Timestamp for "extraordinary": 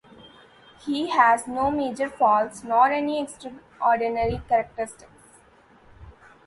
3.21-4.41